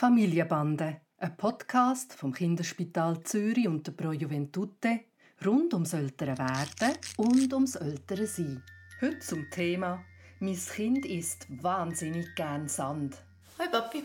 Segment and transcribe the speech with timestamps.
[0.00, 5.00] Familienbande, ein Podcast vom Kinderspital Zürich und der Pro Juventute
[5.44, 8.62] rund ums ältere Werden und ums ältere Sein.
[9.02, 10.02] Heute zum Thema
[10.38, 13.18] «Mein Kind isst wahnsinnig gern Sand».
[13.58, 14.02] Hoi Papi.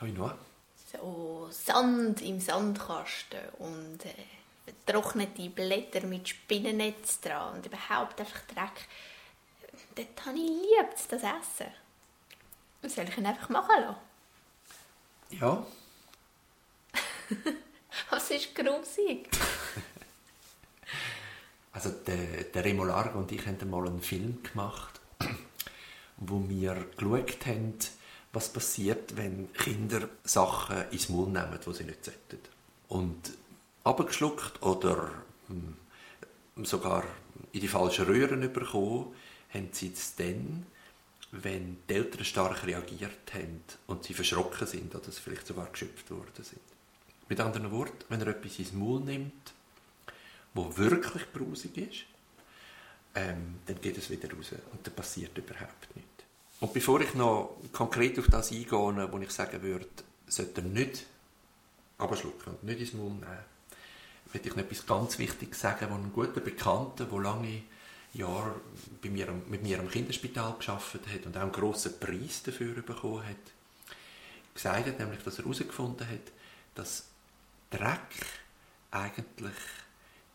[0.00, 0.38] Hoi Noah.
[0.90, 4.14] So Sand im Sandkasten und äh,
[4.64, 8.88] vertrocknete Blätter mit Spinnennetz dran und überhaupt einfach Dreck.
[9.94, 11.70] Dort habe ich liebt das Essen.
[12.82, 14.13] Soll ich ihn einfach machen lassen?
[15.40, 15.66] Ja,
[18.10, 19.28] Was ist grusig?
[21.72, 25.00] also der, der Remo Largo und ich haben mal einen Film gemacht,
[26.18, 27.74] wo wir geschaut haben,
[28.32, 32.40] was passiert, wenn Kinder Sachen ins Mund nehmen, die sie nicht sollten.
[32.88, 33.32] Und
[33.84, 35.10] abgeschluckt oder
[35.48, 35.76] hm,
[36.64, 37.04] sogar
[37.52, 39.14] in die falschen Röhren bekommen,
[39.52, 40.66] haben sie es dann,
[41.42, 46.10] wenn die Eltern stark reagiert haben und sie verschrocken sind oder sie vielleicht sogar geschöpft
[46.10, 46.60] worden sind.
[47.28, 49.52] Mit anderen Worten, wenn er etwas ins Mund nimmt,
[50.52, 52.04] wo wirklich brusig ist,
[53.14, 56.10] ähm, dann geht es wieder raus und dann passiert überhaupt nichts.
[56.60, 59.86] Und bevor ich noch konkret auf das eingehe, wo ich sagen würde,
[60.28, 61.06] sollte er nicht
[61.98, 63.44] abschlucken und nicht ins Mund nehmen,
[64.32, 67.62] möchte ich noch etwas ganz Wichtiges sagen, wo ein guter Bekannter, der lange
[68.14, 68.60] Jahre
[69.02, 73.26] bei mir, mit mir am Kinderspital geschafft hat und auch einen grossen Preis dafür bekommen
[73.26, 73.36] hat,
[74.54, 76.32] gesagt hat, nämlich, dass er herausgefunden hat,
[76.74, 77.06] dass
[77.70, 78.26] Dreck
[78.90, 79.54] eigentlich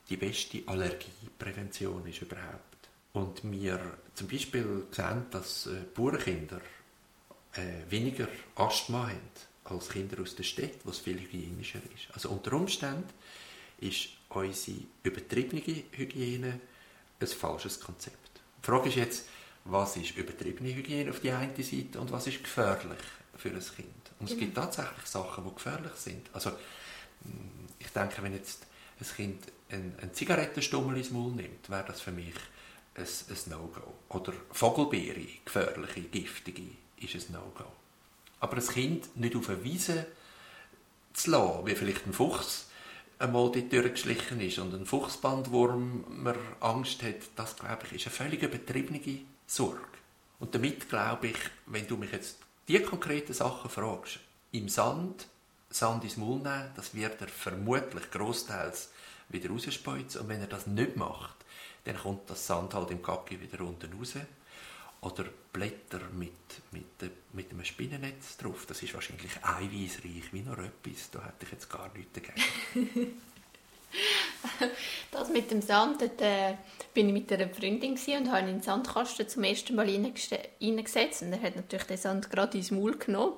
[0.10, 2.90] die beste Allergieprävention ist überhaupt.
[3.14, 6.62] Und wir zum Beispiel sehen, dass äh, Bauernkinder
[7.54, 9.20] äh, weniger Asthma haben
[9.64, 12.14] als Kinder aus der Stadt, wo es viel hygienischer ist.
[12.14, 13.10] Also unter Umständen
[13.80, 16.60] ist unsere übertriebene Hygiene
[17.22, 18.42] ein falsches Konzept.
[18.62, 19.26] Die Frage ist jetzt,
[19.66, 23.00] was ist übertriebene Hygiene auf die eine Seite und was ist gefährlich
[23.36, 24.12] für ein Kind?
[24.20, 26.30] Und es gibt tatsächlich Sachen, die gefährlich sind.
[26.34, 26.52] Also
[27.78, 28.66] ich denke, wenn jetzt
[29.00, 32.34] ein Kind einen, einen Zigarettenstummel ins Maul nimmt, wäre das für mich
[32.96, 33.94] ein, ein No-Go.
[34.10, 36.64] Oder Vogelbeere, gefährliche, giftige,
[36.98, 37.66] ist ein No-Go.
[38.40, 40.08] Aber ein Kind nicht auf eine Wiese
[41.14, 42.69] zu lassen, wie vielleicht ein Fuchs
[43.20, 48.16] einmal dort durchgeschlichen ist und ein Fuchsbandwurm man Angst hat, das, glaube ich, ist eine
[48.16, 49.02] völlig übertriebene
[49.46, 49.80] Sorge.
[50.40, 52.38] Und damit glaube ich, wenn du mich jetzt
[52.68, 54.20] die konkreten Sachen fragst,
[54.52, 55.28] im Sand,
[55.70, 58.90] Sand ins Maul nehmen, das wird er vermutlich großteils
[59.28, 60.22] wieder rausspeuzen.
[60.22, 61.36] Und wenn er das nicht macht,
[61.84, 64.14] dann kommt das Sand halt im Kacke wieder unten raus.
[65.02, 66.32] Oder Blätter mit,
[66.72, 68.66] mit, mit einem Spinnennetz drauf.
[68.68, 71.10] Das ist wahrscheinlich eiweißreich wie noch etwas.
[71.12, 73.22] Da hätte ich jetzt gar nichts dagegen.
[75.12, 76.56] das mit dem Sand, dort äh,
[76.94, 81.22] bin ich mit einer Freundin und habe ihn in den Sandkasten zum ersten Mal reingesetzt.
[81.22, 83.34] Und er hat natürlich den Sand gerade ins Maul genommen.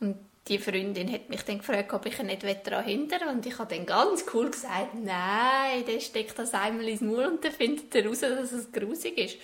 [0.00, 0.16] Und
[0.48, 3.74] die Freundin hat mich dann gefragt, ob ich ihn nicht daran hindern Und ich habe
[3.74, 8.06] dann ganz cool gesagt, nein, der steckt das einmal ins Maul und dann findet er
[8.06, 9.36] raus, dass es grusig ist.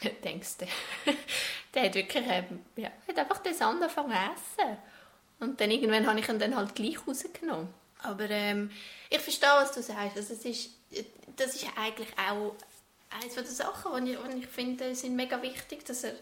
[0.24, 0.66] Denkst du,
[1.74, 4.76] der hat wirklich ähm, ja, hat einfach den Sand angefangen zu essen.
[5.38, 7.68] Und dann irgendwann habe ich ihn dann halt gleich rausgenommen.
[8.02, 8.70] Aber ähm,
[9.10, 10.16] ich verstehe, was du sagst.
[10.16, 10.70] Also, es ist,
[11.36, 12.54] das ist eigentlich auch
[13.10, 16.12] eines der Sachen, die ich, ich finde, sind mega wichtig, dass er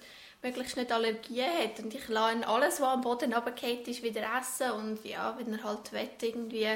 [0.42, 1.80] möglichst nicht Allergien hat.
[1.80, 4.70] Und ich lasse ihn alles, was am Boden runterfällt, ist, wieder essen.
[4.72, 6.68] Und ja, wenn er halt will, irgendwie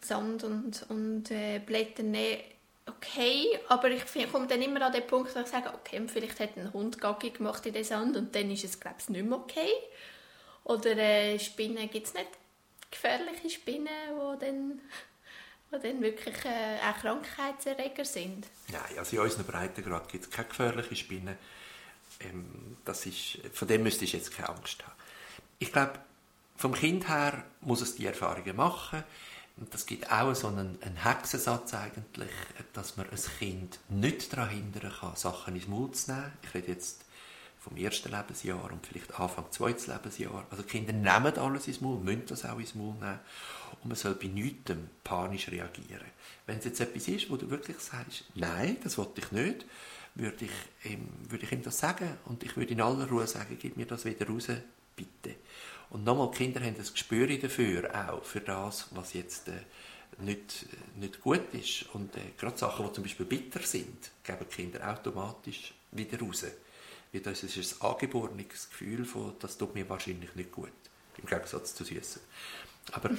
[0.00, 2.42] Sand und, und äh, Blätter nehmen,
[2.86, 3.58] okay.
[3.68, 6.72] Aber ich komme dann immer an den Punkt, wo ich sage, okay, vielleicht hat ein
[6.72, 9.70] Hund Gaggi gemacht in den Sand und dann ist es, glaube ich, nicht mehr okay.
[10.64, 12.28] Oder äh, Spinnen, gibt es nicht
[12.90, 14.80] gefährliche Spinnen, die dann
[15.72, 18.46] die dann wirklich äh, auch Krankheitserreger sind?
[18.68, 21.36] Nein, also in unseren Breitengrad gibt es keine gefährlichen Spinnen
[22.20, 24.94] ähm, das ist, von dem müsste ich jetzt keine Angst haben.
[25.58, 25.98] Ich glaube,
[26.56, 29.02] vom Kind her muss es die Erfahrungen machen.
[29.56, 32.30] Und das gibt auch so einen, einen Hexensatz eigentlich,
[32.72, 36.32] dass man ein Kind nicht daran hindern kann, Sachen ins Mund zu nehmen.
[36.42, 37.04] Ich rede jetzt
[37.60, 40.44] vom ersten Lebensjahr und vielleicht Anfang zweites Lebensjahr.
[40.50, 43.20] Also Kinder nehmen alles ins Mund, müssen das auch ins Mund nehmen.
[43.82, 44.72] Und man soll bei nichts
[45.04, 46.10] panisch reagieren.
[46.46, 49.64] Wenn es jetzt etwas ist, wo du wirklich sagst, nein, das wollte ich nicht,
[50.14, 53.56] würde ich, ihm, würde ich ihm das sagen und ich würde in aller Ruhe sagen,
[53.60, 54.48] gib mir das wieder raus.
[55.94, 59.52] Und nochmal, die Kinder haben das Gespür dafür, auch für das, was jetzt äh,
[60.18, 61.86] nicht, nicht gut ist.
[61.94, 66.46] Und äh, gerade Sachen, die zum Beispiel bitter sind, geben Kinder automatisch wieder raus.
[67.12, 70.72] Weil das ist ein angeborenes Gefühl von, das tut mir wahrscheinlich nicht gut,
[71.16, 72.22] im Gegensatz zu Süßen.
[72.90, 73.10] Aber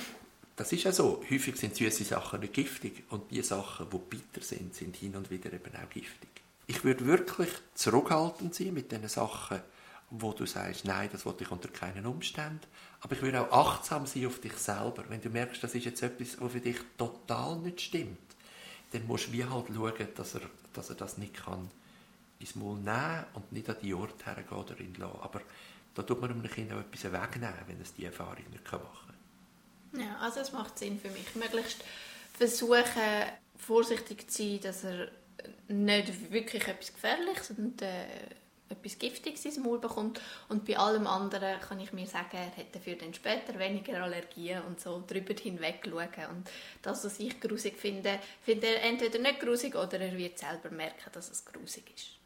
[0.57, 1.23] das ist ja so.
[1.31, 5.31] Häufig sind süße Sachen nicht giftig und die Sachen, die bitter sind, sind hin und
[5.31, 6.29] wieder eben auch giftig.
[6.67, 9.61] Ich würde wirklich zurückhaltend sein mit diesen Sachen
[10.09, 12.61] wo du sagst, nein, das wollte ich unter keinen Umständen.
[13.01, 15.03] Aber ich würde auch achtsam sein auf dich selber.
[15.09, 18.17] Wenn du merkst, das ist jetzt etwas, was für dich total nicht stimmt,
[18.91, 20.41] dann musst du wie halt schauen, dass er,
[20.73, 21.69] dass er das nicht kann
[22.39, 25.19] ins Maul nehmen und nicht an die Ort hergehen oder ihn lassen.
[25.21, 25.41] Aber
[25.93, 28.81] da tut man einem Kind auch etwas wegnehmen, wenn es die Erfahrung nicht machen
[29.91, 30.01] kann.
[30.01, 31.35] Ja, also es macht Sinn für mich.
[31.35, 31.83] Möglichst
[32.33, 33.23] versuchen,
[33.57, 35.09] vorsichtig zu sein, dass er
[35.67, 38.05] nicht wirklich etwas Gefährliches und äh,
[38.69, 40.21] etwas Giftiges ins Maul bekommt.
[40.49, 44.61] Und bei allem anderen kann ich mir sagen, er hätte dafür dann später weniger Allergien
[44.63, 46.29] und so drüber hinweg schauen.
[46.29, 46.49] Und
[46.81, 51.11] das, was ich grusig finde, findet er entweder nicht grusig oder er wird selber merken,
[51.13, 52.24] dass es grusig ist.